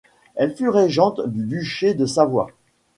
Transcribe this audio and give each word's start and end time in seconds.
Elle 0.33 0.55
fut 0.55 0.67
régente 0.69 1.21
du 1.27 1.45
duché 1.45 1.93
de 1.93 2.07
Savoie. 2.07 2.47